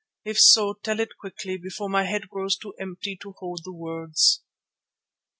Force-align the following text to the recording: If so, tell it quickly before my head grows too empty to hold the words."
If 0.25 0.39
so, 0.39 0.73
tell 0.81 0.99
it 0.99 1.15
quickly 1.19 1.57
before 1.59 1.87
my 1.87 2.05
head 2.05 2.27
grows 2.27 2.57
too 2.57 2.73
empty 2.79 3.15
to 3.17 3.35
hold 3.37 3.61
the 3.63 3.71
words." 3.71 4.41